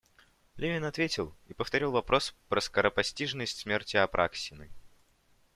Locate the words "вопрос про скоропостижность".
1.91-3.59